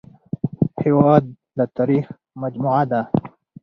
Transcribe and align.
هېواد 0.83 1.23
د 1.57 1.59
تاریخ 1.77 2.05
مجموعه 2.41 2.83
ده 2.91 3.01